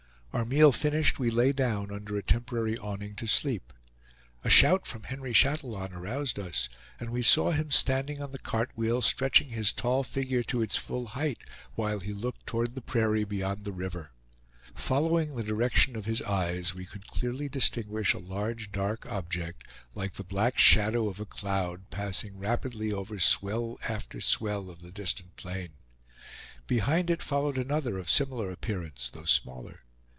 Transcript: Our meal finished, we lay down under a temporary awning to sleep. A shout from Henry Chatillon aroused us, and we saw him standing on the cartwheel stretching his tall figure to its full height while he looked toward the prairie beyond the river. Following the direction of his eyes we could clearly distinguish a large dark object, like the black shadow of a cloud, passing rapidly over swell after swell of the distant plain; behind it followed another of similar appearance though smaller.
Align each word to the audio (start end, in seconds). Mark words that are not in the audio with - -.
Our 0.33 0.45
meal 0.45 0.71
finished, 0.71 1.19
we 1.19 1.29
lay 1.29 1.51
down 1.51 1.91
under 1.91 2.17
a 2.17 2.23
temporary 2.23 2.77
awning 2.77 3.15
to 3.15 3.27
sleep. 3.27 3.73
A 4.45 4.49
shout 4.49 4.87
from 4.87 5.03
Henry 5.03 5.33
Chatillon 5.33 5.91
aroused 5.91 6.39
us, 6.39 6.69
and 7.01 7.09
we 7.09 7.21
saw 7.21 7.51
him 7.51 7.69
standing 7.69 8.23
on 8.23 8.31
the 8.31 8.39
cartwheel 8.39 9.01
stretching 9.01 9.49
his 9.49 9.73
tall 9.73 10.03
figure 10.03 10.41
to 10.43 10.61
its 10.61 10.77
full 10.77 11.07
height 11.07 11.39
while 11.75 11.99
he 11.99 12.13
looked 12.13 12.45
toward 12.47 12.75
the 12.75 12.81
prairie 12.81 13.25
beyond 13.25 13.65
the 13.65 13.73
river. 13.73 14.11
Following 14.73 15.35
the 15.35 15.43
direction 15.43 15.97
of 15.97 16.05
his 16.05 16.21
eyes 16.21 16.73
we 16.73 16.85
could 16.85 17.07
clearly 17.07 17.49
distinguish 17.49 18.13
a 18.13 18.17
large 18.19 18.71
dark 18.71 19.05
object, 19.07 19.65
like 19.95 20.13
the 20.13 20.23
black 20.23 20.57
shadow 20.57 21.09
of 21.09 21.19
a 21.19 21.25
cloud, 21.25 21.89
passing 21.89 22.37
rapidly 22.39 22.89
over 22.93 23.19
swell 23.19 23.77
after 23.89 24.21
swell 24.21 24.69
of 24.69 24.81
the 24.81 24.93
distant 24.93 25.35
plain; 25.35 25.71
behind 26.67 27.09
it 27.09 27.21
followed 27.21 27.57
another 27.57 27.99
of 27.99 28.09
similar 28.09 28.49
appearance 28.49 29.09
though 29.11 29.25
smaller. 29.25 29.81